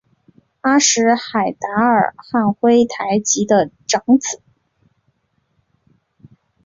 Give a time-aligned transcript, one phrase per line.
[0.61, 4.41] 阿什海达尔汉珲台吉的长子。